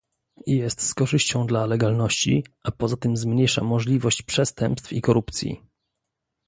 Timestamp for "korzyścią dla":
0.93-1.65